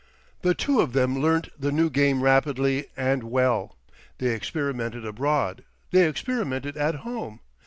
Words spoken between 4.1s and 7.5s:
they experimented abroad, they experimented at home.